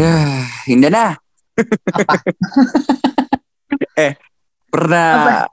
Ya, 0.00 0.48
Indana. 0.64 1.20
Apa? 1.92 2.24
eh, 4.00 4.16
pernah 4.72 5.44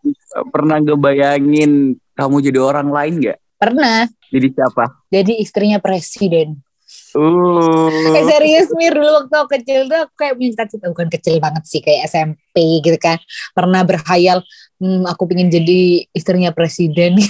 pernah 0.55 0.77
ngebayangin 0.79 1.99
kamu 2.15 2.35
jadi 2.47 2.59
orang 2.63 2.87
lain 2.87 3.13
nggak? 3.19 3.37
Pernah. 3.59 4.07
Jadi 4.31 4.47
siapa? 4.55 5.03
Jadi 5.11 5.43
istrinya 5.43 5.83
presiden. 5.83 6.63
Uh, 7.11 8.15
Eh 8.15 8.23
serius 8.23 8.71
Mir 8.79 8.95
dulu 8.95 9.19
waktu 9.19 9.35
aku 9.35 9.49
kecil 9.59 9.91
tuh 9.91 10.07
aku 10.07 10.15
kayak 10.15 10.39
punya 10.39 10.49
cita-cita 10.55 10.85
bukan 10.95 11.09
kecil 11.11 11.35
banget 11.43 11.63
sih 11.67 11.83
kayak 11.83 12.07
SMP 12.07 12.79
gitu 12.79 12.95
kan. 13.03 13.19
Pernah 13.51 13.83
berhayal 13.83 14.47
hmm, 14.79 15.03
aku 15.11 15.27
pengen 15.27 15.51
jadi 15.51 16.07
istrinya 16.15 16.55
presiden. 16.55 17.19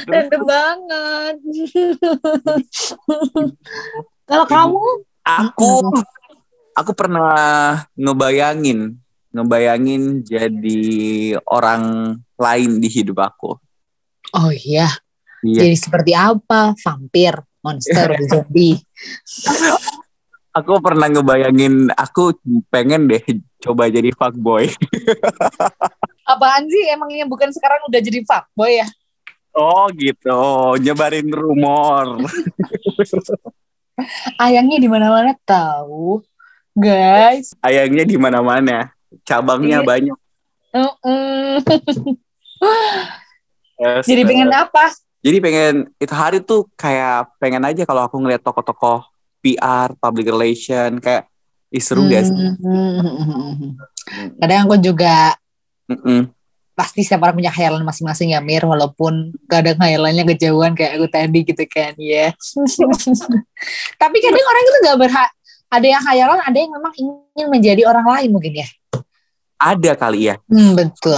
Random 0.08 0.44
banget. 0.44 1.36
Kalau 4.28 4.46
kamu? 4.48 4.84
aku 5.28 5.72
aku 6.72 6.92
pernah 6.96 7.84
ngebayangin 8.00 8.96
ngebayangin 9.36 10.24
jadi 10.24 10.82
orang 11.46 12.16
lain 12.40 12.72
di 12.82 12.90
hidup 12.90 13.22
aku. 13.22 13.60
Oh 14.34 14.52
iya. 14.52 14.90
Iya. 15.46 15.70
Jadi 15.70 15.78
seperti 15.78 16.12
apa? 16.18 16.74
Vampir, 16.74 17.38
monster, 17.62 18.18
zombie. 18.30 18.82
Aku 20.58 20.82
pernah 20.82 21.06
ngebayangin 21.06 21.94
aku 21.94 22.34
pengen 22.74 23.06
deh 23.06 23.22
coba 23.62 23.94
jadi 23.94 24.10
fuckboy. 24.18 24.74
Apaan 26.32 26.66
sih? 26.68 26.90
Emangnya 26.90 27.30
bukan 27.30 27.54
sekarang 27.54 27.86
udah 27.86 28.02
jadi 28.02 28.26
fuckboy 28.26 28.82
ya? 28.82 28.88
Oh 29.58 29.90
gitu, 29.90 30.38
nyebarin 30.78 31.34
rumor. 31.34 32.22
Ayangnya 34.38 34.78
di 34.78 34.86
mana-mana 34.86 35.34
tahu, 35.42 36.22
guys. 36.78 37.58
Ayangnya 37.66 38.06
di 38.06 38.14
mana-mana, 38.22 38.94
cabangnya 39.26 39.82
Iya. 39.82 39.90
banyak. 39.90 40.18
Yes, 43.78 44.06
Jadi 44.06 44.22
pengen 44.26 44.50
apa? 44.54 44.94
Jadi 45.26 45.38
pengen 45.42 45.76
itu 45.98 46.14
hari 46.14 46.38
tuh 46.46 46.70
kayak 46.78 47.34
pengen 47.42 47.66
aja 47.66 47.82
kalau 47.90 48.06
aku 48.06 48.22
ngeliat 48.22 48.46
tokoh-tokoh 48.46 49.02
PR, 49.42 49.98
public 49.98 50.30
relation 50.30 51.02
kayak 51.02 51.26
Ih, 51.68 51.84
seru 51.84 52.08
gak 52.08 52.24
sih? 52.24 52.32
Hmm. 52.64 53.76
Kadang 54.40 54.70
aku 54.70 54.80
juga 54.80 55.36
Mm-mm. 55.92 56.32
Pasti 56.78 57.02
setiap 57.02 57.26
orang 57.26 57.42
punya 57.42 57.50
khayalan 57.50 57.82
masing-masing 57.82 58.38
ya 58.38 58.40
Mir 58.40 58.62
walaupun 58.62 59.34
kadang 59.50 59.82
khayalannya 59.82 60.22
kejauhan 60.30 60.78
kayak 60.78 61.02
aku 61.02 61.10
tadi 61.10 61.40
gitu 61.42 61.66
kan 61.66 61.98
ya. 61.98 62.30
Tapi 64.02 64.18
kadang 64.22 64.46
orang 64.46 64.62
itu 64.62 64.80
nggak 64.86 65.00
berhak 65.02 65.30
ada 65.74 65.88
yang 65.90 66.04
khayalan 66.06 66.40
ada 66.46 66.58
yang 66.62 66.72
memang 66.72 66.94
ingin 66.94 67.48
menjadi 67.50 67.82
orang 67.90 68.06
lain 68.06 68.30
mungkin 68.30 68.54
ya. 68.62 68.68
Ada 69.58 69.98
kali 69.98 70.30
ya. 70.30 70.38
hmm, 70.54 70.78
betul. 70.78 71.18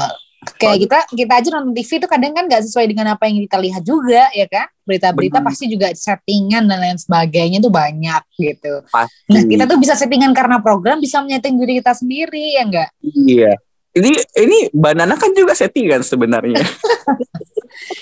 Kayak 0.56 0.88
kita 0.88 0.98
kita 1.12 1.34
aja 1.36 1.50
nonton 1.52 1.76
TV 1.76 2.00
itu 2.00 2.08
kadang 2.08 2.32
kan 2.32 2.48
nggak 2.48 2.64
sesuai 2.64 2.88
dengan 2.88 3.12
apa 3.12 3.28
yang 3.28 3.44
kita 3.44 3.60
lihat 3.60 3.84
juga 3.84 4.32
ya 4.32 4.48
kan? 4.48 4.72
Berita-berita 4.88 5.44
pasti 5.44 5.68
juga 5.68 5.92
settingan 5.92 6.64
dan 6.64 6.80
lain 6.80 6.96
sebagainya 6.96 7.60
tuh 7.60 7.68
banyak 7.68 8.24
gitu. 8.40 8.80
Pasti. 8.88 9.28
nah 9.28 9.44
kita 9.44 9.64
tuh 9.68 9.76
bisa 9.76 10.00
settingan 10.00 10.32
karena 10.32 10.64
program 10.64 11.04
bisa 11.04 11.20
menyeting 11.20 11.60
diri 11.60 11.84
kita 11.84 11.92
sendiri 11.92 12.56
ya 12.56 12.64
enggak 12.64 12.90
Iya. 13.04 13.60
Ini 14.00 14.12
ini 14.40 14.58
banana 14.72 15.20
kan 15.20 15.36
juga 15.36 15.54
settingan 15.54 16.02
sebenarnya. 16.02 16.64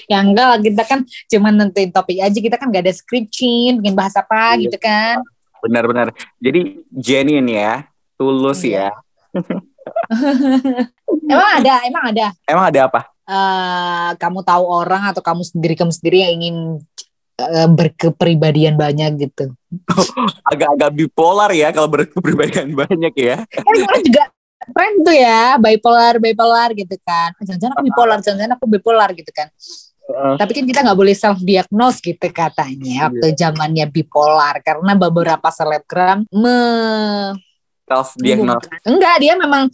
Ya 0.08 0.24
enggak 0.24 0.48
lah, 0.48 0.60
kita 0.64 0.84
kan 0.88 1.00
cuma 1.28 1.52
nentuin 1.52 1.92
topik 1.92 2.18
aja, 2.24 2.34
kita 2.34 2.56
kan 2.56 2.72
gak 2.72 2.88
ada 2.88 2.94
scripting, 2.96 3.84
bikin 3.84 3.94
bahas 3.94 4.16
apa 4.16 4.56
Iya. 4.56 4.64
gitu 4.68 4.78
kan. 4.80 5.20
Benar-benar. 5.60 6.16
Jadi 6.40 6.82
genuine 6.96 7.52
ya, 7.52 7.74
tulus 8.16 8.64
Iya. 8.64 8.90
ya. 8.90 8.92
Emang 11.28 11.50
ada, 11.62 11.74
emang 11.84 12.04
ada. 12.16 12.28
Emang 12.48 12.66
ada 12.72 12.82
apa? 12.88 13.02
eh 13.28 14.10
kamu 14.16 14.40
tahu 14.40 14.64
orang 14.64 15.12
atau 15.12 15.20
kamu 15.20 15.44
sendiri 15.44 15.76
kamu 15.76 15.92
sendiri 15.92 16.24
yang 16.24 16.34
ingin 16.40 16.56
eh, 17.36 17.68
berkepribadian 17.68 18.80
banyak 18.80 19.28
gitu. 19.28 19.52
Agak-agak 20.52 20.96
bipolar 20.96 21.52
ya 21.52 21.76
kalau 21.76 21.92
berkepribadian 21.92 22.72
banyak 22.72 23.14
ya. 23.20 23.44
Kan 23.52 23.68
orang 23.68 24.02
juga 24.08 24.32
tren 24.72 24.94
tuh 25.04 25.16
ya, 25.16 25.56
bipolar, 25.62 26.20
bipolar 26.20 26.70
gitu 26.76 26.96
kan. 27.04 27.36
Jangan-jangan 27.44 27.74
aku 27.78 27.86
bipolar, 27.88 28.18
jangan-jangan 28.24 28.54
aku 28.60 28.66
bipolar 28.68 29.10
gitu 29.16 29.32
kan. 29.32 29.48
Heeh. 30.08 30.36
Tapi 30.40 30.52
kan 30.56 30.64
kita 30.64 30.80
nggak 30.88 31.00
boleh 31.00 31.16
self 31.16 31.40
diagnose 31.44 32.00
gitu 32.00 32.28
katanya 32.32 33.12
waktu 33.12 33.36
zamannya 33.36 33.92
bipolar 33.92 34.56
karena 34.64 34.96
beberapa 34.96 35.52
selebgram 35.52 36.24
me 36.32 36.62
Self 37.88 38.20
diagnose. 38.20 38.68
Enggak, 38.84 39.16
dia 39.24 39.34
memang 39.40 39.72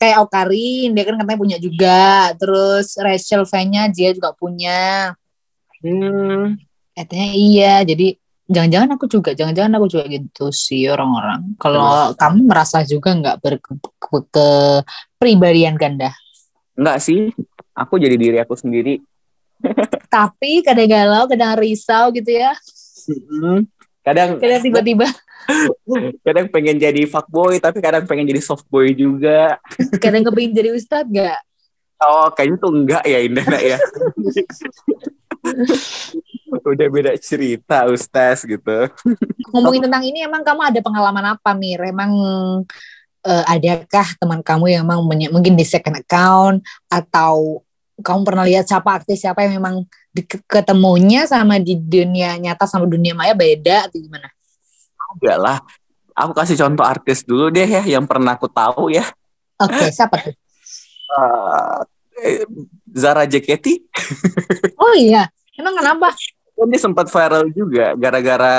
kayak 0.00 0.24
Okarin, 0.24 0.96
dia 0.96 1.04
kan 1.04 1.20
katanya 1.20 1.40
punya 1.40 1.58
juga. 1.60 2.32
Terus 2.40 2.96
Rachel 2.96 3.44
V-nya 3.44 3.92
dia 3.92 4.16
juga 4.16 4.32
punya. 4.32 5.12
Hmm. 5.84 6.56
Katanya 6.96 7.28
iya, 7.36 7.74
jadi 7.84 8.16
jangan-jangan 8.50 8.98
aku 8.98 9.06
juga, 9.06 9.30
jangan-jangan 9.32 9.78
aku 9.78 9.86
juga 9.86 10.04
gitu 10.10 10.50
sih 10.50 10.90
orang-orang. 10.90 11.54
Kalau 11.62 12.10
kamu 12.18 12.50
merasa 12.50 12.82
juga 12.82 13.14
nggak 13.14 13.38
berkepribadian 13.38 15.78
ganda. 15.78 16.10
Enggak 16.74 16.98
sih. 17.00 17.30
Aku 17.78 17.94
jadi 17.96 18.18
diri 18.18 18.36
aku 18.42 18.58
sendiri. 18.58 18.98
Tapi 20.10 20.66
kadang 20.66 20.90
galau, 20.90 21.30
kadang 21.30 21.54
risau 21.56 22.10
gitu 22.10 22.34
ya. 22.34 22.58
Kadang 24.02 24.42
Kadang 24.42 24.62
tiba-tiba, 24.64 25.06
kadang 26.26 26.46
pengen 26.48 26.80
jadi 26.80 27.06
fuckboy 27.06 27.60
tapi 27.60 27.84
kadang 27.84 28.06
pengen 28.08 28.28
jadi 28.28 28.42
softboy 28.42 28.94
juga. 28.96 29.58
kadang 30.04 30.24
kepingin 30.26 30.56
jadi 30.56 30.70
ustadz 30.74 31.10
nggak? 31.10 31.40
Oh, 32.00 32.32
kayaknya 32.32 32.56
tuh 32.64 32.72
enggak 32.72 33.04
ya 33.04 33.18
Indana 33.20 33.58
ya. 33.60 33.76
Udah 36.50 36.88
beda 36.90 37.12
cerita 37.20 37.86
Ustaz 37.86 38.42
gitu. 38.42 38.90
Ngomongin 39.54 39.86
tentang 39.86 40.02
ini, 40.02 40.26
emang 40.26 40.42
kamu 40.42 40.74
ada 40.74 40.80
pengalaman 40.82 41.24
apa, 41.38 41.54
Mir? 41.54 41.78
Emang 41.86 42.12
eh, 43.22 43.44
adakah 43.46 44.06
teman 44.18 44.40
kamu 44.42 44.64
yang 44.74 44.82
emang 44.82 45.06
mungkin 45.06 45.54
di 45.54 45.62
second 45.62 46.02
account 46.02 46.64
atau 46.90 47.62
kamu 48.00 48.20
pernah 48.24 48.44
lihat 48.48 48.64
siapa 48.64 48.96
artis 48.96 49.20
siapa 49.20 49.44
yang 49.44 49.60
memang 49.60 49.84
di, 50.10 50.24
ketemunya 50.24 51.28
sama 51.28 51.60
di 51.60 51.76
dunia 51.76 52.34
nyata 52.40 52.64
sama 52.64 52.88
dunia 52.88 53.12
maya 53.14 53.36
beda 53.36 53.86
atau 53.86 54.00
gimana? 54.00 54.26
Enggak 55.16 55.38
lah. 55.38 55.58
Aku 56.16 56.34
kasih 56.34 56.58
contoh 56.58 56.84
artis 56.84 57.22
dulu 57.22 57.48
deh 57.48 57.64
ya 57.64 57.82
yang 57.86 58.04
pernah 58.04 58.34
aku 58.34 58.50
tahu 58.50 58.90
ya. 58.90 59.06
Oke, 59.60 59.92
siapa 59.92 60.16
tuh? 60.18 60.34
Eh, 62.20 62.44
Zara 62.92 63.24
JKT 63.26 63.66
Oh 64.76 64.94
iya, 64.94 65.26
emang 65.56 65.74
kenapa? 65.74 66.12
Kan 66.60 66.68
dia 66.68 66.80
sempat 66.80 67.06
viral 67.08 67.48
juga 67.56 67.96
gara-gara 67.96 68.56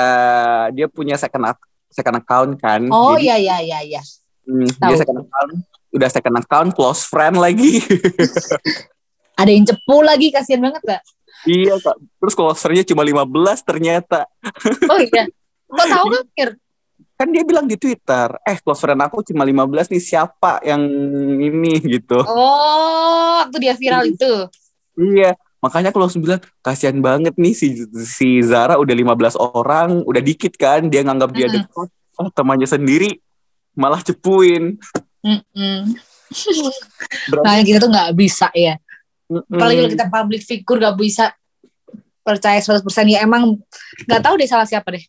dia 0.74 0.90
punya 0.90 1.14
second 1.14 1.54
second 1.86 2.18
account 2.18 2.58
kan. 2.58 2.82
Oh 2.90 3.14
Jadi, 3.14 3.30
iya 3.30 3.36
iya 3.38 3.56
iya 3.62 3.78
iya. 3.86 4.02
hmm, 4.50 4.66
dia 4.66 4.96
second 4.98 5.22
account 5.22 5.52
udah 5.92 6.08
second 6.08 6.36
account 6.40 6.70
close 6.74 7.06
friend 7.06 7.38
lagi. 7.38 7.78
Ada 9.40 9.48
yang 9.48 9.64
cepu 9.64 9.96
lagi, 10.04 10.28
kasihan 10.28 10.60
banget 10.60 10.82
gak? 10.84 11.02
iya 11.42 11.74
kak. 11.78 11.96
Terus 12.22 12.34
close 12.34 12.60
friendnya 12.62 12.86
cuma 12.86 13.02
15 13.02 13.66
ternyata. 13.66 14.26
Oh 14.86 14.98
iya. 14.98 15.26
Kok 15.66 15.86
tahu 15.88 16.06
kan, 16.12 16.24
Mir? 16.36 16.50
Kan 17.18 17.28
dia 17.30 17.42
bilang 17.46 17.66
di 17.70 17.78
Twitter, 17.78 18.34
eh 18.42 18.58
close 18.58 18.82
friend 18.82 18.98
aku 18.98 19.22
cuma 19.22 19.46
15 19.46 19.94
nih 19.94 20.02
siapa 20.02 20.58
yang 20.66 20.82
ini 21.38 21.78
gitu. 21.86 22.18
Oh, 22.18 23.42
waktu 23.46 23.56
dia 23.62 23.74
viral 23.78 24.10
itu. 24.10 24.32
Iya, 24.98 25.34
makanya 25.62 25.94
aku 25.94 26.02
langsung 26.02 26.20
bilang 26.20 26.42
kasihan 26.58 26.98
banget 26.98 27.38
nih 27.38 27.54
si 27.54 27.78
si 27.94 28.42
Zara 28.42 28.76
udah 28.76 28.90
15 28.92 29.38
orang, 29.38 30.02
udah 30.02 30.18
dikit 30.18 30.58
kan 30.58 30.90
dia 30.90 31.06
nganggap 31.06 31.30
dia 31.30 31.46
Mm-mm. 31.46 31.62
dekat, 31.62 31.88
oh 32.18 32.28
temannya 32.28 32.66
sendiri 32.66 33.22
malah 33.72 34.02
cepuin. 34.02 34.74
Mm-mm. 35.22 35.94
Berarti- 37.30 37.46
Makanya 37.46 37.64
kita 37.64 37.78
tuh 37.78 37.90
nggak 37.90 38.10
bisa 38.12 38.50
ya. 38.52 38.74
Mm-mm. 39.30 39.46
Apalagi 39.48 39.78
kalau 39.78 39.92
kita 39.94 40.06
public 40.10 40.42
figure 40.42 40.78
nggak 40.82 40.98
bisa 40.98 41.24
percaya 42.22 42.58
100% 42.58 42.82
ya 43.06 43.22
emang 43.22 43.58
nggak 44.04 44.22
tahu 44.22 44.34
deh 44.36 44.46
salah 44.46 44.66
siapa 44.66 44.98
deh. 44.98 45.04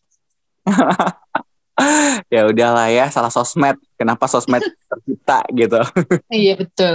ya 2.30 2.46
udahlah 2.46 2.86
ya 2.86 3.10
salah 3.10 3.28
sosmed 3.28 3.74
kenapa 3.98 4.30
sosmed 4.30 4.62
tercipta 4.90 5.42
gitu 5.50 5.82
Iya 6.30 6.54
betul. 6.54 6.94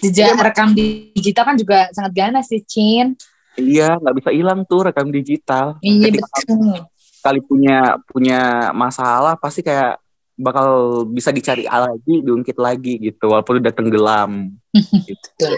Jejak 0.00 0.36
rekam 0.36 0.72
digital 0.74 1.44
kan 1.48 1.56
juga 1.56 1.88
sangat 1.90 2.12
ganas 2.12 2.46
sih, 2.48 2.60
Cin. 2.62 3.16
iya 3.52 4.00
nggak 4.00 4.16
bisa 4.16 4.30
hilang 4.32 4.64
tuh 4.64 4.88
rekam 4.88 5.12
digital 5.12 5.76
Iya 5.84 6.08
Ketika 6.08 6.24
betul. 6.40 6.88
kali 7.20 7.40
punya 7.44 7.78
punya 8.08 8.40
masalah 8.72 9.36
pasti 9.36 9.60
kayak 9.60 10.00
bakal 10.32 10.68
bisa 11.06 11.28
dicari 11.28 11.68
lagi 11.68 12.24
diungkit 12.24 12.56
lagi 12.56 12.96
gitu 12.98 13.28
walaupun 13.28 13.60
udah 13.60 13.72
tenggelam 13.72 14.56
gitu. 15.08 15.48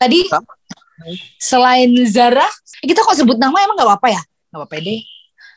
Tadi 0.00 0.32
Sama. 0.32 0.52
selain 1.36 1.92
Zara, 2.08 2.48
eh, 2.80 2.86
kita 2.88 3.04
kok 3.04 3.14
sebut 3.14 3.36
nama 3.36 3.54
emang 3.60 3.76
nggak 3.76 3.88
apa-apa 3.88 4.08
ya? 4.10 4.22
Nggak 4.50 4.58
apa-apa 4.64 4.76
deh. 4.80 5.00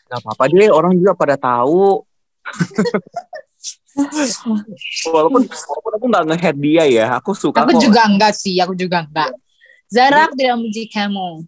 Gak 0.06 0.20
apa-apa 0.22 0.44
deh 0.54 0.70
orang 0.70 0.94
juga 1.00 1.12
pada 1.18 1.34
tahu 1.34 2.06
walaupun 5.16 5.42
walaupun 5.48 5.92
aku 5.96 6.06
nggak 6.12 6.26
nge-head 6.32 6.58
dia 6.60 6.84
ya 6.84 7.06
aku 7.16 7.32
suka 7.32 7.64
Aku 7.64 7.80
kok 7.80 7.84
juga 7.84 8.02
enggak 8.06 8.34
sih, 8.36 8.60
aku 8.60 8.76
juga 8.76 9.08
enggak. 9.08 9.32
Zara, 9.88 10.28
aku 10.28 10.36
tidak 10.36 10.54
membenci 10.60 10.84
kamu. 10.92 11.46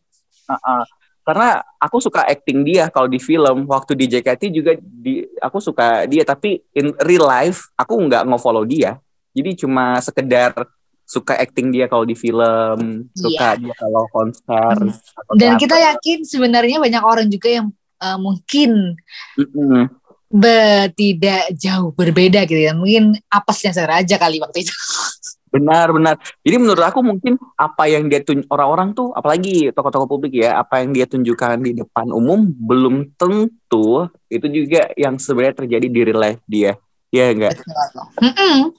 Uh-uh. 0.47 0.83
karena 1.27 1.59
aku 1.75 1.99
suka 1.99 2.23
acting 2.23 2.63
dia 2.63 2.87
kalau 2.87 3.11
di 3.11 3.19
film 3.19 3.67
waktu 3.67 3.99
di 3.99 4.07
JKT 4.07 4.47
juga 4.47 4.71
di 4.79 5.27
aku 5.43 5.59
suka 5.59 6.07
dia 6.07 6.23
tapi 6.23 6.63
in 6.71 6.95
real 7.03 7.27
life 7.27 7.67
aku 7.75 7.99
nggak 7.99 8.23
nge-follow 8.23 8.63
dia 8.63 8.95
jadi 9.35 9.59
cuma 9.59 9.99
sekedar 9.99 10.55
suka 11.03 11.35
acting 11.35 11.67
dia 11.75 11.91
kalau 11.91 12.07
di 12.07 12.15
film 12.15 13.03
suka 13.11 13.59
dia 13.59 13.75
kalau 13.75 14.07
konser 14.07 14.87
Iya. 14.87 15.35
Dan 15.35 15.51
kita 15.59 15.75
yakin 15.75 16.23
sebenarnya 16.23 16.79
banyak 16.79 17.03
orang 17.03 17.27
juga 17.27 17.59
yang 17.59 17.67
eh, 17.99 18.17
mungkin 18.23 18.95
Mm-mm. 19.35 19.96
Be- 20.27 20.91
tidak 20.93 21.55
jauh 21.55 21.91
berbeda 21.95 22.43
gitu 22.43 22.59
ya. 22.59 22.75
Mungkin 22.75 23.17
apesnya 23.31 23.71
Zara 23.71 24.03
aja 24.03 24.19
kali 24.19 24.39
waktu 24.43 24.67
itu. 24.67 24.73
benar 25.53 25.95
benar. 25.95 26.15
Jadi 26.43 26.55
menurut 26.59 26.83
aku 26.83 26.99
mungkin 26.99 27.39
apa 27.55 27.87
yang 27.87 28.11
dia 28.11 28.19
tun 28.19 28.43
orang-orang 28.51 28.91
tuh 28.91 29.15
apalagi 29.15 29.71
tokoh-tokoh 29.71 30.19
publik 30.19 30.43
ya 30.43 30.59
apa 30.59 30.83
yang 30.83 30.91
dia 30.91 31.07
tunjukkan 31.07 31.63
di 31.63 31.71
depan 31.81 32.11
umum 32.11 32.51
belum 32.51 33.15
tentu 33.15 34.11
itu 34.27 34.47
juga 34.51 34.91
yang 34.99 35.15
sebenarnya 35.15 35.63
terjadi 35.63 35.87
di 35.87 35.99
real 36.03 36.19
life 36.19 36.43
dia. 36.45 36.75
Ya 37.07 37.31
enggak 37.31 37.63
Mm-mm. 38.19 38.75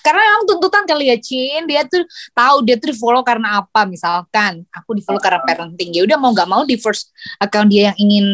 Karena 0.00 0.24
memang 0.24 0.44
tuntutan 0.48 0.88
kali 0.88 1.12
ya 1.12 1.16
Cin, 1.20 1.68
dia 1.68 1.84
tuh 1.84 2.00
tahu 2.32 2.64
dia 2.64 2.80
tuh 2.80 2.88
di 2.88 2.96
follow 2.96 3.20
karena 3.20 3.60
apa. 3.60 3.84
Misalkan 3.84 4.64
aku 4.72 4.96
di 4.96 5.04
follow 5.04 5.20
karena 5.20 5.44
parenting. 5.44 5.92
Ya 5.92 6.08
udah 6.08 6.16
mau 6.16 6.32
nggak 6.32 6.48
mau 6.48 6.64
di 6.64 6.80
first 6.80 7.12
account 7.36 7.68
dia 7.68 7.92
yang 7.92 7.96
ingin 8.00 8.26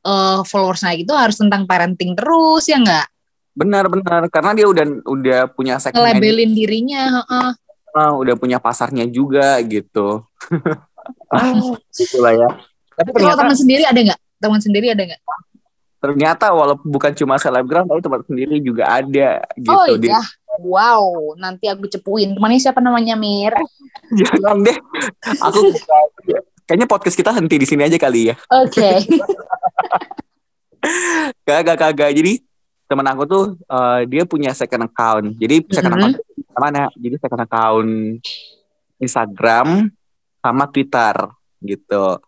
eh 0.00 0.40
followersnya 0.46 0.96
gitu 0.96 1.12
harus 1.12 1.36
tentang 1.36 1.68
parenting 1.68 2.16
terus 2.16 2.66
ya 2.68 2.80
nggak 2.80 3.06
Benar-benar 3.50 4.30
karena 4.30 4.54
dia 4.54 4.66
udah 4.70 4.86
udah 5.04 5.40
punya 5.52 5.76
segmen, 5.82 6.00
ngelabelin 6.00 6.54
dirinya 6.54 7.02
heeh. 7.20 7.48
uh, 7.98 8.12
udah 8.16 8.38
punya 8.38 8.62
pasarnya 8.62 9.04
juga 9.10 9.58
gitu. 9.66 10.22
ah, 11.34 11.50
gitulah 11.90 12.30
ya. 12.30 12.50
Tapi 12.94 13.10
Kalau 13.10 13.18
ternyata 13.18 13.40
teman 13.42 13.58
sendiri 13.58 13.82
ada 13.84 14.00
nggak 14.00 14.20
teman 14.40 14.60
sendiri 14.62 14.86
ada 14.94 15.02
nggak 15.02 15.20
ternyata 16.00 16.48
walaupun 16.56 16.88
bukan 16.88 17.12
cuma 17.12 17.36
selebgram 17.36 17.84
tapi 17.84 18.00
teman 18.00 18.24
sendiri 18.24 18.56
juga 18.64 18.88
ada 18.88 19.44
gitu. 19.52 19.68
oh 19.68 19.84
iya 20.00 20.24
wow 20.64 21.36
nanti 21.36 21.68
aku 21.68 21.84
cepuin 21.92 22.32
temannya 22.32 22.56
siapa 22.56 22.80
namanya 22.80 23.14
Mir 23.20 23.52
Jangan 24.18 24.66
deh. 24.66 24.74
Aku 25.38 25.70
kayaknya 26.66 26.86
podcast 26.90 27.14
kita 27.14 27.30
henti 27.30 27.62
di 27.62 27.66
sini 27.68 27.86
aja 27.86 27.94
kali 28.00 28.32
ya. 28.32 28.34
oke 28.48 28.90
Kagak 31.46 31.76
kagak. 31.76 32.10
Jadi 32.16 32.40
teman 32.90 33.06
aku 33.06 33.22
tuh 33.28 33.44
uh, 33.70 34.02
dia 34.08 34.26
punya 34.26 34.50
second 34.56 34.88
account. 34.90 35.36
Jadi 35.38 35.62
second 35.70 35.92
Mhm. 35.94 35.98
account 36.00 36.14
itu 36.34 36.52
mana? 36.58 36.82
Jadi 36.96 37.14
second 37.20 37.42
account 37.44 37.90
Instagram 38.98 39.66
sama 40.40 40.64
Twitter 40.68 41.14
gitu. 41.60 42.18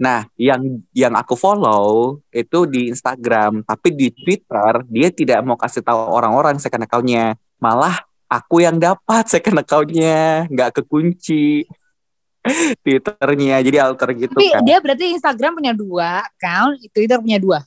Nah, 0.00 0.24
yang 0.40 0.80
yang 0.96 1.12
aku 1.12 1.36
follow 1.36 2.18
itu 2.32 2.64
di 2.64 2.88
Instagram, 2.88 3.60
tapi 3.62 3.92
di 3.92 4.08
Twitter 4.10 4.80
dia 4.88 5.08
tidak 5.12 5.44
mau 5.44 5.60
kasih 5.60 5.84
tahu 5.84 5.98
orang-orang 6.08 6.56
second 6.56 6.88
account-nya. 6.88 7.36
Malah 7.60 8.00
aku 8.24 8.64
yang 8.64 8.80
dapat 8.80 9.28
second 9.28 9.60
account-nya, 9.60 10.48
nggak 10.48 10.80
kekunci 10.80 11.68
Twitternya. 12.80 13.60
Jadi 13.60 13.76
alter 13.76 14.08
gitu 14.16 14.32
tapi 14.32 14.48
kan. 14.48 14.64
dia 14.64 14.80
berarti 14.80 15.12
Instagram 15.12 15.52
punya 15.56 15.72
dua 15.72 16.24
account 16.24 16.80
Twitter 16.90 17.20
punya 17.20 17.36
dua 17.36 17.58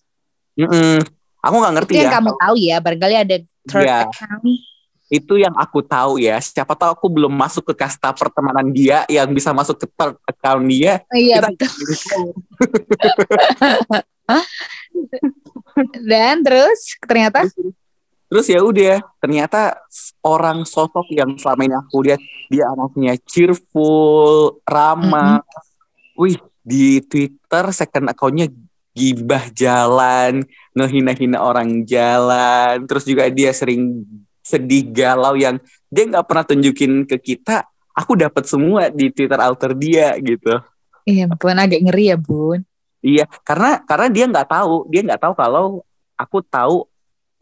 Mm-mm. 0.53 0.97
Aku 1.39 1.55
nggak 1.59 1.73
ngerti 1.75 1.91
itu 1.93 1.99
yang 2.01 2.09
ya. 2.09 2.15
kamu 2.17 2.31
tahu 2.35 2.55
ya 2.55 2.77
barangkali 2.79 3.15
ada 3.15 3.35
third 3.67 3.83
Iya. 3.83 3.97
account 4.07 4.45
Itu 5.07 5.37
yang 5.37 5.53
aku 5.53 5.85
tahu 5.85 6.17
ya. 6.17 6.41
Siapa 6.41 6.73
tahu 6.73 6.89
aku 6.97 7.05
belum 7.05 7.29
masuk 7.29 7.69
ke 7.69 7.77
kasta 7.77 8.09
pertemanan 8.11 8.65
dia 8.69 9.05
yang 9.05 9.29
bisa 9.29 9.53
masuk 9.53 9.77
ke 9.77 9.85
third 9.93 10.17
account 10.25 10.65
dia. 10.65 11.05
iya 11.13 11.37
Kita- 11.37 11.53
betul 11.53 12.33
dan 16.09 16.41
terus 16.41 16.79
ternyata 17.03 17.45
Terus 17.45 17.75
ya 18.41 18.65
udah, 18.65 18.97
ternyata 19.21 19.77
orang 20.25 20.65
sosok 20.65 21.05
yang 21.13 21.37
selama 21.37 21.61
ini 21.69 21.75
aku 21.77 21.97
lihat 22.01 22.21
dia 22.49 22.65
anaknya 22.73 23.13
cheerful, 23.29 24.57
ramah. 24.65 25.45
Wih, 26.17 26.41
di 26.65 26.97
Twitter 27.05 27.69
second 27.69 28.09
account-nya 28.09 28.49
gibah 28.93 29.49
jalan, 29.53 30.41
ngehina-hina 30.73 31.45
orang 31.45 31.85
jalan. 31.85 32.89
Terus 32.89 33.05
juga 33.05 33.29
dia 33.29 33.53
sering 33.53 34.01
sedih 34.41 34.89
galau 34.89 35.37
yang 35.37 35.61
dia 35.93 36.03
nggak 36.09 36.25
pernah 36.25 36.45
tunjukin 36.45 37.05
ke 37.05 37.21
kita. 37.21 37.69
Aku 37.93 38.17
dapat 38.17 38.49
semua 38.49 38.89
di 38.89 39.13
Twitter 39.13 39.37
alter 39.37 39.77
dia 39.77 40.17
gitu. 40.17 40.57
iya 41.03 41.27
bun 41.29 41.59
agak 41.59 41.83
ngeri 41.83 42.15
ya 42.15 42.17
bun 42.17 42.63
Iya, 43.03 43.27
karena 43.43 43.83
karena 43.83 44.07
dia 44.07 44.25
nggak 44.31 44.47
tahu, 44.47 44.87
dia 44.87 45.03
nggak 45.03 45.19
tahu 45.19 45.33
kalau 45.35 45.83
aku 46.15 46.39
tahu 46.47 46.87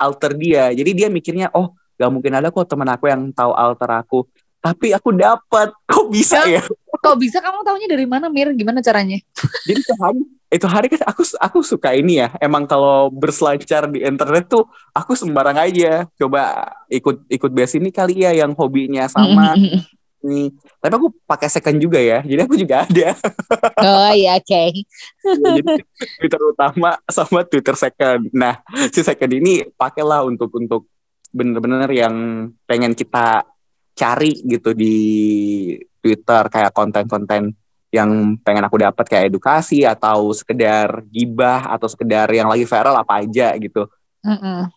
alter 0.01 0.33
dia. 0.33 0.73
Jadi 0.73 0.91
dia 0.97 1.07
mikirnya, 1.13 1.53
oh, 1.53 1.77
nggak 2.01 2.09
mungkin 2.09 2.33
ada 2.33 2.49
kok 2.49 2.65
teman 2.65 2.89
aku 2.89 3.05
yang 3.05 3.29
tahu 3.29 3.53
alter 3.53 3.89
aku. 3.93 4.25
Tapi 4.57 4.97
aku 4.97 5.13
dapat, 5.13 5.69
kok 5.89 6.09
bisa 6.09 6.41
ya? 6.49 6.65
kok 7.01 7.17
bisa 7.17 7.41
kamu 7.41 7.65
tahunya 7.65 7.87
dari 7.89 8.05
mana 8.05 8.29
Mir 8.29 8.53
gimana 8.53 8.77
caranya 8.77 9.17
Jadi 9.65 9.81
itu 9.81 9.93
hari, 9.97 10.21
itu 10.53 10.67
hari 10.69 10.87
kan 10.93 11.01
aku 11.09 11.23
aku 11.41 11.57
suka 11.65 11.97
ini 11.97 12.21
ya. 12.21 12.29
Emang 12.37 12.69
kalau 12.69 13.09
berselancar 13.09 13.89
di 13.89 14.05
internet 14.05 14.45
tuh 14.45 14.69
aku 14.93 15.17
sembarang 15.17 15.57
aja. 15.57 16.05
Coba 16.13 16.69
ikut 16.93 17.25
ikut 17.25 17.51
base 17.53 17.81
ini 17.81 17.89
kali 17.89 18.21
ya 18.21 18.37
yang 18.37 18.53
hobinya 18.53 19.09
sama 19.09 19.57
nih. 20.23 20.53
Tapi 20.79 20.93
aku 20.95 21.09
pakai 21.25 21.49
second 21.49 21.77
juga 21.81 21.99
ya. 22.01 22.21
Jadi 22.21 22.41
aku 22.45 22.55
juga 22.57 22.85
ada. 22.85 23.17
oh 23.85 24.11
iya 24.13 24.37
oke 24.37 24.61
Jadi 25.21 25.61
Twitter 26.17 26.41
utama 26.41 26.97
sama 27.09 27.45
Twitter 27.45 27.75
second. 27.77 28.29
Nah, 28.33 28.61
si 28.93 29.01
second 29.01 29.31
ini 29.33 29.65
pakailah 29.75 30.25
untuk 30.25 30.49
untuk 30.55 30.87
bener-bener 31.31 31.87
yang 31.91 32.15
pengen 32.67 32.91
kita 32.91 33.47
cari 33.95 34.39
gitu 34.47 34.71
di 34.75 34.95
Twitter 36.01 36.43
kayak 36.49 36.73
konten-konten 36.73 37.53
yang 37.91 38.39
pengen 38.39 38.63
aku 38.63 38.79
dapat 38.79 39.05
kayak 39.05 39.27
edukasi 39.27 39.83
atau 39.83 40.31
sekedar 40.31 41.03
gibah 41.11 41.67
atau 41.75 41.91
sekedar 41.91 42.31
yang 42.31 42.47
lagi 42.47 42.63
viral 42.63 42.95
apa 42.95 43.19
aja 43.19 43.51
gitu. 43.59 43.83
Mm-mm. 44.23 44.71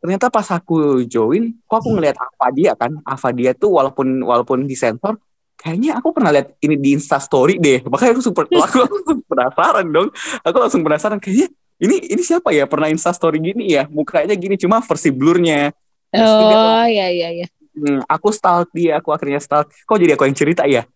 Ternyata 0.00 0.32
pas 0.32 0.48
aku 0.48 1.04
join, 1.04 1.52
kok 1.68 1.76
aku 1.84 1.88
ngeliat 1.92 2.16
apa 2.16 2.46
dia 2.56 2.72
kan, 2.72 2.96
apa 3.04 3.28
dia 3.36 3.52
tuh 3.52 3.76
walaupun 3.76 4.24
walaupun 4.24 4.64
disensor, 4.64 5.20
kayaknya 5.60 6.00
aku 6.00 6.16
pernah 6.16 6.32
lihat 6.32 6.56
ini 6.64 6.80
di 6.80 6.96
Insta 6.96 7.20
Story 7.20 7.60
deh. 7.60 7.84
Makanya 7.92 8.16
aku 8.16 8.22
super, 8.24 8.44
aku 8.48 8.76
langsung 8.88 9.18
penasaran 9.28 9.86
dong. 9.92 10.08
Aku 10.40 10.56
langsung 10.56 10.80
penasaran 10.80 11.20
kayaknya 11.20 11.52
ini 11.80 11.96
ini 12.16 12.22
siapa 12.24 12.52
ya 12.52 12.64
pernah 12.64 12.88
Insta 12.88 13.12
Story 13.12 13.40
gini 13.40 13.76
ya? 13.76 13.84
Mukanya 13.92 14.32
gini 14.36 14.56
cuma 14.56 14.80
versi 14.80 15.12
blurnya. 15.12 15.72
Oh 16.10 16.84
iya 16.90 17.06
iya 17.12 17.28
iya 17.30 17.46
hmm, 17.74 18.04
aku 18.06 18.28
stalk 18.34 18.68
dia, 18.74 18.98
aku 18.98 19.10
akhirnya 19.14 19.40
stalk. 19.40 19.72
Kok 19.86 19.98
jadi 19.98 20.14
aku 20.14 20.28
yang 20.28 20.36
cerita 20.36 20.64
ya? 20.66 20.84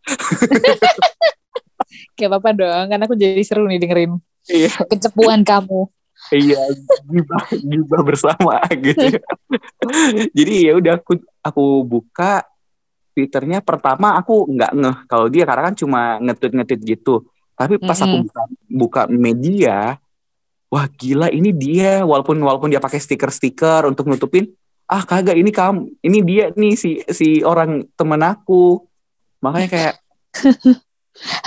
Gak 2.19 2.29
apa-apa 2.31 2.51
dong, 2.55 2.85
kan 2.91 3.01
aku 3.03 3.15
jadi 3.19 3.43
seru 3.43 3.67
nih 3.67 3.79
dengerin 3.83 4.19
Iya, 4.45 4.71
kecepuan 4.87 5.41
kamu. 5.41 5.89
Iya, 6.37 6.61
gibah, 7.07 7.45
gibah 7.55 8.01
bersama 8.03 8.61
gitu. 8.75 9.19
jadi 10.37 10.53
ya 10.71 10.73
udah 10.79 10.93
aku 11.01 11.13
aku 11.41 11.65
buka 11.87 12.45
Twitternya 13.15 13.63
pertama 13.63 14.19
aku 14.19 14.51
nggak 14.51 14.73
ngeh 14.75 14.97
kalau 15.07 15.31
dia 15.31 15.47
karena 15.47 15.71
kan 15.71 15.75
cuma 15.79 16.19
ngetweet-ngetweet 16.19 16.83
gitu. 16.83 17.23
Tapi 17.55 17.79
pas 17.79 17.95
aku 18.03 18.11
Mm-mm. 18.11 18.27
buka, 18.27 18.43
buka 18.67 19.03
media, 19.07 20.03
wah 20.67 20.87
gila 20.91 21.31
ini 21.31 21.55
dia 21.55 22.03
walaupun 22.03 22.35
walaupun 22.43 22.75
dia 22.75 22.83
pakai 22.83 22.99
stiker-stiker 22.99 23.87
untuk 23.87 24.11
nutupin, 24.11 24.51
ah 24.91 25.07
kagak 25.07 25.39
ini 25.39 25.55
kamu 25.55 25.95
ini 26.03 26.19
dia 26.27 26.45
nih 26.59 26.75
si 26.75 27.07
si 27.07 27.39
orang 27.47 27.87
temen 27.95 28.19
aku 28.19 28.83
makanya 29.39 29.69
kayak 29.71 29.95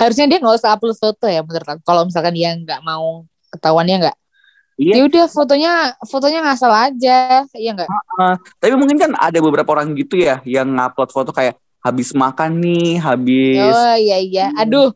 Harusnya 0.00 0.24
dia 0.24 0.38
nggak 0.40 0.56
usah 0.56 0.72
upload 0.72 0.96
foto 0.96 1.28
ya 1.28 1.44
menurut 1.44 1.68
aku. 1.68 1.80
Kalau 1.84 2.08
misalkan 2.08 2.32
dia 2.32 2.56
nggak 2.56 2.80
mau 2.80 3.28
ketahuannya 3.52 3.96
nggak. 4.08 4.16
Iya. 4.78 4.94
Ya 4.94 5.02
udah 5.04 5.24
fotonya 5.26 5.72
fotonya 6.06 6.38
ngasal 6.40 6.70
aja, 6.70 7.42
iya 7.52 7.70
nggak? 7.74 7.90
tapi 8.56 8.72
mungkin 8.74 8.94
kan 8.94 9.10
ada 9.12 9.38
beberapa 9.38 9.66
orang 9.74 9.90
gitu 9.92 10.14
ya 10.14 10.38
yang 10.46 10.70
ngupload 10.70 11.10
foto 11.10 11.30
kayak 11.30 11.54
habis 11.78 12.10
makan 12.10 12.58
nih 12.58 12.94
habis 12.96 13.58
Oh 13.58 13.94
iya 13.94 14.18
iya. 14.18 14.46
Aduh. 14.54 14.94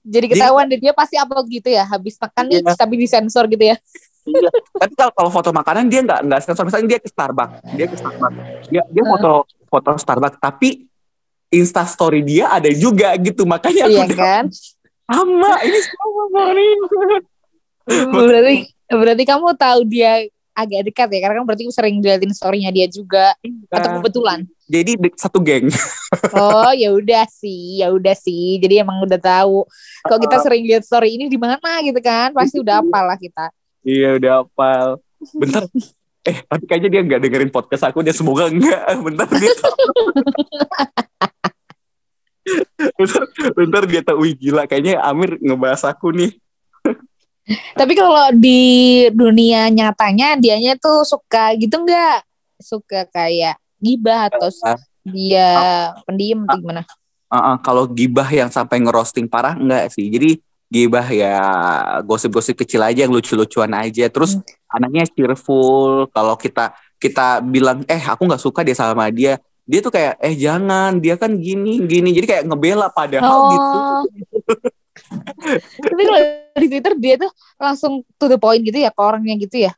Jadi 0.00 0.30
ketahuan 0.30 0.64
deh 0.64 0.78
dia 0.78 0.94
pasti 0.94 1.20
upload 1.20 1.44
gitu 1.46 1.68
ya. 1.68 1.84
Habis 1.84 2.16
makan 2.16 2.44
nih 2.48 2.58
Iya. 2.60 2.72
tapi 2.72 2.94
disensor 2.96 3.44
gitu 3.46 3.64
ya. 3.68 3.76
Iya. 4.22 4.48
Tapi 4.78 4.92
kalau, 4.94 5.12
kalau 5.12 5.30
foto 5.30 5.50
makanan 5.50 5.90
dia 5.90 6.00
nggak 6.00 6.20
nggak 6.22 6.40
sensor. 6.40 6.64
Misalnya 6.64 6.96
dia 6.96 7.00
ke 7.02 7.08
Starbucks, 7.10 7.56
dia 7.74 7.86
ke 7.90 7.96
Starbucks, 7.98 8.36
dia 8.70 8.82
dia 8.86 9.04
foto 9.04 9.32
foto 9.66 9.90
Starbucks, 9.94 10.38
tapi 10.38 10.86
Insta 11.50 11.84
Story 11.84 12.22
dia 12.22 12.48
ada 12.48 12.70
juga 12.70 13.12
gitu. 13.18 13.44
Makanya 13.44 13.84
aku 13.84 13.92
Iya 13.92 14.04
udah 14.06 14.16
kan? 14.16 14.44
sama 15.04 15.50
ini 15.60 15.78
sama 15.82 16.22
Mari. 16.32 16.68
berarti 18.08 18.56
berarti 18.96 19.24
kamu 19.24 19.46
tahu 19.56 19.80
dia 19.88 20.26
agak 20.52 20.92
dekat 20.92 21.08
ya 21.08 21.20
karena 21.24 21.34
kan 21.40 21.46
berarti 21.48 21.64
sering 21.72 22.04
diliatin 22.04 22.32
story-nya 22.36 22.68
dia 22.68 22.86
juga 22.88 23.32
atau 23.72 24.00
kebetulan. 24.00 24.44
Jadi 24.68 24.92
satu 25.16 25.40
geng. 25.40 25.68
Oh 26.32 26.72
ya 26.76 26.92
udah 26.92 27.24
sih, 27.28 27.80
ya 27.80 27.88
udah 27.88 28.12
sih. 28.12 28.60
Jadi 28.60 28.84
emang 28.84 29.00
udah 29.04 29.16
tahu. 29.16 29.64
Kalau 30.04 30.18
kita 30.20 30.36
sering 30.44 30.64
lihat 30.68 30.84
story 30.84 31.16
ini 31.16 31.28
di 31.28 31.40
mana 31.40 31.60
gitu 31.80 32.00
kan, 32.04 32.32
pasti 32.36 32.60
udah 32.60 32.84
hafal 32.84 33.04
lah 33.08 33.16
kita. 33.16 33.48
Iya 33.84 34.20
udah 34.20 34.32
hafal. 34.44 35.00
Bentar. 35.36 35.64
Eh, 36.22 36.38
tapi 36.46 36.64
kayaknya 36.70 36.88
dia 36.92 37.02
nggak 37.02 37.20
dengerin 37.24 37.50
podcast 37.50 37.88
aku. 37.88 38.04
Dia 38.04 38.14
semoga 38.14 38.46
enggak. 38.46 38.80
Bentar 39.06 39.28
dia 39.32 39.52
tahu. 39.58 39.76
bentar, 42.98 43.22
bentar 43.56 43.82
dia 43.88 44.02
tahu. 44.04 44.18
Wih 44.22 44.34
gila. 44.36 44.68
Kayaknya 44.68 45.02
Amir 45.02 45.40
ngebahas 45.40 45.82
aku 45.88 46.12
nih. 46.14 46.41
Tapi 47.50 47.92
kalau 47.98 48.30
di 48.38 48.60
dunia 49.10 49.66
nyatanya 49.66 50.38
dianya 50.38 50.78
tuh 50.78 51.02
suka 51.02 51.54
gitu 51.58 51.82
nggak? 51.82 52.22
Suka 52.62 53.02
kayak 53.10 53.58
gibah 53.82 54.30
atau 54.30 54.46
dia 55.02 55.48
pendiam 56.06 56.46
atau 56.46 56.62
gimana? 56.62 56.82
Uh-uh, 57.32 57.56
kalau 57.64 57.88
gibah 57.90 58.28
yang 58.30 58.52
sampai 58.52 58.78
ngerosting 58.78 59.26
parah 59.26 59.58
enggak 59.58 59.90
sih. 59.90 60.06
Jadi 60.06 60.38
gibah 60.72 61.04
ya 61.10 61.36
gosip-gosip 62.06 62.56
kecil 62.62 62.80
aja 62.86 63.04
yang 63.04 63.12
lucu-lucuan 63.12 63.74
aja. 63.74 64.06
Terus 64.06 64.38
anaknya 64.70 65.08
cheerful. 65.10 66.06
Kalau 66.14 66.38
kita 66.38 66.76
kita 67.02 67.42
bilang 67.42 67.82
eh 67.90 67.98
aku 67.98 68.30
nggak 68.30 68.42
suka 68.42 68.62
dia 68.62 68.78
sama 68.78 69.10
dia, 69.10 69.42
dia 69.66 69.80
tuh 69.82 69.90
kayak 69.90 70.22
eh 70.22 70.38
jangan 70.38 71.02
dia 71.02 71.18
kan 71.18 71.34
gini 71.34 71.82
gini. 71.82 72.14
Jadi 72.14 72.26
kayak 72.30 72.44
ngebela 72.46 72.86
padahal 72.94 73.50
gitu. 73.50 73.78
Tapi 75.80 76.02
kalau 76.04 76.20
di 76.56 76.66
Twitter 76.68 76.94
dia 77.00 77.14
tuh 77.16 77.30
langsung 77.56 78.04
to 78.20 78.26
the 78.28 78.36
point 78.36 78.60
gitu 78.60 78.76
ya 78.76 78.92
ke 78.92 79.00
orangnya 79.00 79.34
gitu 79.40 79.56
ya. 79.68 79.72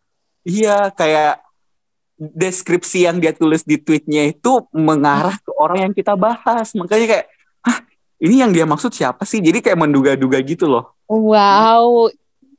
Iya 0.44 0.90
kayak 0.92 1.40
deskripsi 2.18 3.06
yang 3.10 3.18
dia 3.18 3.34
tulis 3.34 3.66
di 3.66 3.78
tweetnya 3.78 4.30
itu 4.30 4.66
mengarah 4.70 5.34
ke 5.38 5.50
orang 5.54 5.90
yang 5.90 5.92
kita 5.94 6.14
bahas. 6.14 6.74
Makanya 6.74 7.06
kayak 7.06 7.26
Hah, 7.64 7.80
ini 8.20 8.44
yang 8.44 8.52
dia 8.52 8.68
maksud 8.68 8.92
siapa 8.92 9.24
sih? 9.24 9.40
Jadi 9.40 9.64
kayak 9.64 9.80
menduga-duga 9.80 10.36
gitu 10.44 10.68
loh. 10.68 10.92
Wow, 11.08 12.12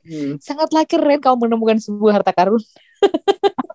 Hmm. 0.06 0.38
sangatlah 0.38 0.86
keren 0.86 1.18
kamu 1.18 1.50
menemukan 1.50 1.82
sebuah 1.82 2.22
harta 2.22 2.30
karun. 2.30 2.62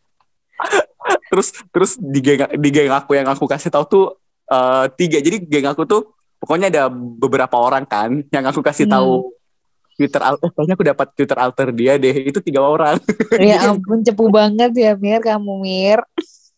terus 1.32 1.52
terus 1.76 1.92
di 2.00 2.20
geng 2.24 2.48
di 2.56 2.70
geng 2.72 2.92
aku 2.92 3.20
yang 3.20 3.28
aku 3.28 3.44
kasih 3.50 3.68
tahu 3.68 3.84
tuh 3.88 4.06
eh, 4.48 4.86
tiga 4.96 5.20
jadi 5.20 5.44
geng 5.44 5.68
aku 5.68 5.84
tuh 5.84 6.02
pokoknya 6.42 6.68
ada 6.68 6.84
beberapa 6.92 7.54
orang 7.54 7.86
kan 7.86 8.26
yang 8.28 8.42
aku 8.44 8.60
kasih 8.60 8.90
Hmm. 8.90 8.98
tahu 8.98 9.14
Twitter 9.94 10.18
al- 10.18 10.42
eh, 10.42 10.50
kayaknya 10.50 10.74
aku 10.74 10.86
dapat 10.88 11.08
Twitter 11.14 11.38
alter 11.38 11.70
dia 11.70 11.94
deh 11.96 12.16
itu 12.26 12.42
tiga 12.42 12.66
orang 12.66 12.98
ya 13.38 13.70
ampun 13.70 14.02
cepu 14.02 14.26
banget 14.28 14.74
ya 14.74 14.98
Mir 14.98 15.22
kamu 15.22 15.62
Mir. 15.62 16.02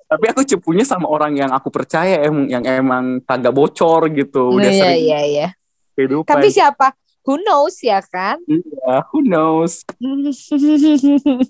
tapi 0.06 0.26
aku 0.30 0.42
cepunya 0.42 0.82
sama 0.82 1.10
orang 1.10 1.36
yang 1.36 1.50
aku 1.50 1.68
percaya 1.68 2.24
em 2.24 2.48
yang 2.48 2.64
emang 2.64 3.20
kagak 3.22 3.52
bocor 3.52 4.08
gitu 4.08 4.56
udah 4.56 4.64
Iya 4.64 4.80
sering 4.80 5.02
iya 5.02 5.20
iya. 5.26 5.48
kehidupan 5.94 6.30
Tapi 6.30 6.48
siapa? 6.48 6.88
Who 7.24 7.40
knows 7.40 7.80
ya 7.80 8.04
kan? 8.04 8.36
Iya, 8.46 9.04
who 9.10 9.20
knows 9.22 9.82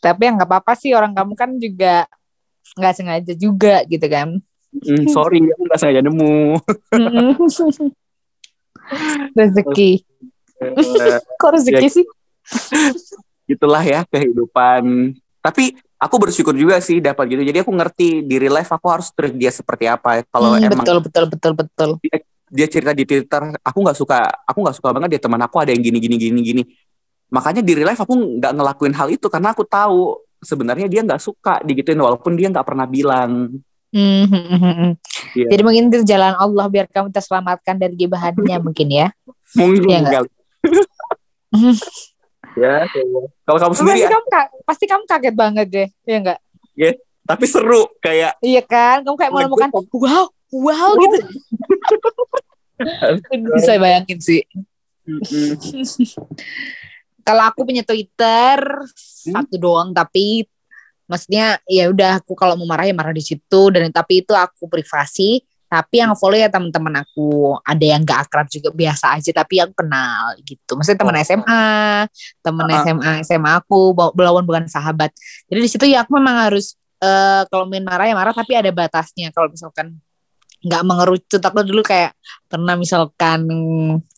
Tapi 0.00 0.20
ya 0.22 0.30
nggak 0.32 0.48
apa-apa 0.48 0.72
sih 0.76 0.92
orang 0.92 1.12
kamu 1.12 1.32
kan 1.34 1.50
juga 1.56 2.08
nggak 2.76 2.94
sengaja 2.94 3.34
juga 3.34 3.84
gitu 3.84 4.06
kan. 4.06 4.40
Hmm, 4.70 5.04
sorry 5.10 5.42
aku 5.54 5.62
nggak 5.66 5.78
sengaja 5.78 6.02
nemu 6.02 6.58
rezeki. 9.38 9.90
Eh, 10.60 11.18
Kok 11.40 11.50
rezeki 11.56 11.86
Ya, 11.86 11.90
sih? 11.90 12.06
itulah 13.50 13.82
ya 13.82 14.06
kehidupan 14.06 15.10
tapi 15.42 15.74
aku 15.98 16.16
bersyukur 16.22 16.54
juga 16.54 16.78
sih 16.78 17.02
dapat 17.02 17.34
gitu 17.34 17.42
jadi 17.42 17.66
aku 17.66 17.74
ngerti 17.74 18.22
di 18.22 18.38
real 18.38 18.54
life 18.54 18.70
aku 18.70 18.86
harus 18.86 19.10
treat 19.10 19.34
dia 19.34 19.50
seperti 19.50 19.90
apa 19.90 20.22
kalau 20.30 20.54
Hmm, 20.54 20.70
emang 20.70 20.86
betul 20.86 20.98
betul 21.02 21.24
betul 21.26 21.52
betul. 21.58 21.90
dia 22.50 22.66
cerita 22.66 22.90
di 22.90 23.06
Twitter, 23.06 23.54
aku 23.62 23.78
nggak 23.78 23.94
suka, 23.94 24.26
aku 24.42 24.58
nggak 24.66 24.74
suka 24.74 24.90
banget 24.90 25.08
dia 25.14 25.20
teman 25.22 25.38
aku 25.38 25.62
ada 25.62 25.70
yang 25.70 25.86
gini 25.86 26.02
gini 26.02 26.18
gini 26.18 26.40
gini. 26.42 26.62
Makanya 27.30 27.62
di 27.62 27.78
real 27.78 27.94
life 27.94 28.02
aku 28.02 28.42
nggak 28.42 28.58
ngelakuin 28.58 28.90
hal 28.90 29.06
itu 29.06 29.30
karena 29.30 29.54
aku 29.54 29.62
tahu 29.62 30.18
sebenarnya 30.42 30.90
dia 30.90 31.06
nggak 31.06 31.22
suka 31.22 31.62
digituin 31.62 32.02
walaupun 32.02 32.34
dia 32.34 32.50
nggak 32.50 32.66
pernah 32.66 32.90
bilang. 32.90 33.54
Hmm, 33.90 34.22
hmm, 34.30 34.44
hmm, 34.46 34.58
hmm. 34.62 34.92
Iya. 35.34 35.46
Jadi 35.50 35.62
mungkin 35.66 35.84
itu 35.90 35.98
jalan 36.06 36.34
Allah 36.38 36.66
biar 36.70 36.86
kamu 36.86 37.10
terselamatkan 37.10 37.74
dari 37.74 37.94
gibahannya 37.98 38.56
mungkin 38.62 38.86
ya. 38.86 39.10
Mungkin 39.58 39.82
Iya 39.82 39.98
nggak? 40.00 40.12
kali. 40.14 40.28
ya, 42.62 42.74
kayak- 42.86 43.30
kalau 43.42 43.58
kamu 43.58 43.74
sendiri 43.74 43.94
pasti 43.96 44.06
ya, 44.06 44.10
kamu 44.10 44.26
ka- 44.26 44.52
pasti 44.62 44.84
kamu 44.86 45.04
kaget 45.06 45.34
banget 45.34 45.66
deh, 45.68 45.88
ya 46.06 46.16
enggak? 46.18 46.40
tapi 47.20 47.46
seru 47.46 47.86
kayak 48.02 48.42
Iya 48.42 48.62
kan? 48.66 49.06
Kamu 49.06 49.14
kayak 49.14 49.30
Oh 49.30 49.36
menemukan 49.38 49.70
wow, 49.70 50.26
wow 50.50 50.90
gitu. 50.98 51.18
Bisa 53.54 53.76
bayangin 53.76 54.18
sih. 54.18 54.42
Kalau 57.20 57.42
aku 57.46 57.62
punya 57.62 57.84
Twitter 57.84 58.58
Hmm? 59.20 59.36
satu 59.36 59.60
doang 59.60 59.92
tapi 59.92 60.48
maksudnya 61.10 61.58
ya 61.66 61.90
udah 61.90 62.22
aku 62.22 62.38
kalau 62.38 62.54
mau 62.54 62.70
marah 62.70 62.86
ya 62.86 62.94
marah 62.94 63.10
di 63.10 63.20
situ. 63.20 63.60
Dan 63.74 63.90
tapi 63.90 64.22
itu 64.22 64.30
aku 64.30 64.70
privasi. 64.70 65.42
Tapi 65.70 66.02
yang 66.02 66.18
follow 66.18 66.34
ya 66.34 66.50
teman-teman 66.50 67.02
aku. 67.02 67.54
Ada 67.62 67.84
yang 67.94 68.02
gak 68.02 68.26
akrab 68.26 68.46
juga 68.50 68.70
biasa 68.74 69.18
aja 69.18 69.30
tapi 69.30 69.58
yang 69.62 69.70
kenal 69.74 70.34
gitu. 70.42 70.78
Maksudnya 70.78 70.98
teman 71.02 71.14
Oh. 71.14 71.22
SMA 71.22 71.62
teman 72.42 72.66
Ah. 72.70 72.74
SMA 72.82 73.10
SMA 73.26 73.50
aku 73.62 73.94
belawan 74.14 74.42
bukan 74.46 74.66
sahabat. 74.66 75.14
Jadi 75.46 75.60
di 75.62 75.70
situ 75.70 75.84
ya 75.86 76.02
aku 76.06 76.14
memang 76.18 76.50
harus 76.50 76.74
eh 77.00 77.42
kalau 77.48 77.64
main 77.70 77.82
marah 77.86 78.06
ya 78.06 78.14
marah 78.18 78.34
tapi 78.34 78.54
ada 78.58 78.70
batasnya. 78.74 79.30
Kalau 79.30 79.46
misalkan 79.50 79.94
nggak 80.60 80.82
mengerucut. 80.84 81.40
Aku 81.40 81.64
dulu 81.64 81.80
kayak 81.80 82.12
pernah 82.46 82.76
misalkan 82.76 83.48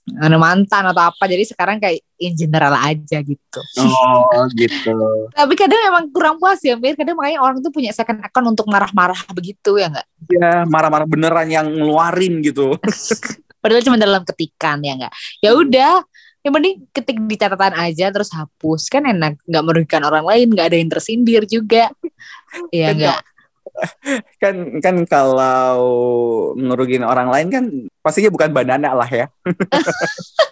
anu 0.03 0.37
mantan 0.37 0.83
atau 0.91 1.15
apa 1.15 1.31
jadi 1.31 1.47
sekarang 1.47 1.79
kayak 1.79 2.03
in 2.19 2.35
general 2.35 2.75
aja 2.75 3.23
gitu. 3.23 3.61
Oh 3.79 4.51
gitu. 4.59 4.95
tapi 5.39 5.55
kadang 5.55 5.79
emang 5.87 6.05
kurang 6.11 6.37
puas 6.43 6.59
ya 6.63 6.75
Mir. 6.75 6.99
Kadang 6.99 7.15
makanya 7.15 7.39
orang 7.39 7.63
tuh 7.63 7.71
punya 7.71 7.95
second 7.95 8.19
account 8.19 8.59
untuk 8.59 8.67
marah-marah 8.67 9.19
begitu 9.31 9.79
ya 9.79 9.91
nggak? 9.95 10.07
Ya 10.35 10.53
marah-marah 10.67 11.07
beneran 11.07 11.47
yang 11.47 11.67
ngeluarin 11.71 12.43
gitu. 12.43 12.75
padahal 13.63 13.83
cuma 13.87 13.95
dalam 13.95 14.27
ketikan 14.27 14.83
ya 14.83 14.99
nggak? 14.99 15.15
Ya 15.39 15.55
udah 15.55 16.03
yang 16.43 16.59
penting 16.59 16.75
ketik 16.91 17.19
di 17.23 17.37
catatan 17.39 17.79
aja 17.79 18.11
terus 18.11 18.35
hapus. 18.35 18.91
Kan 18.91 19.07
enak 19.07 19.39
nggak 19.47 19.63
merugikan 19.63 20.03
orang 20.03 20.27
lain 20.27 20.51
nggak 20.51 20.67
ada 20.75 20.77
yang 20.79 20.91
tersindir 20.91 21.47
juga. 21.47 21.91
Ya 22.69 22.93
Kan 22.93 23.01
nggak 23.01 23.21
kan 24.43 24.55
kan 24.85 24.97
kalau 25.09 26.55
ngerugiin 26.57 27.05
orang 27.05 27.29
lain 27.33 27.49
kan 27.49 27.65
pastinya 28.05 28.31
bukan 28.33 28.51
banana 28.53 28.93
lah 28.93 29.09
ya. 29.09 29.27